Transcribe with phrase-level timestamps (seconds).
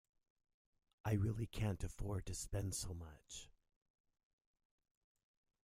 [1.05, 3.51] I really can’t afford to spend so much